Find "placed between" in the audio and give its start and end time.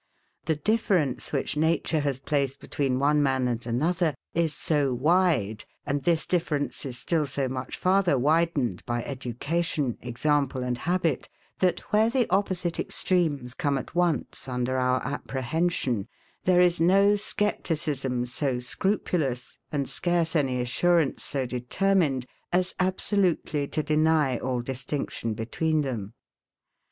2.19-2.97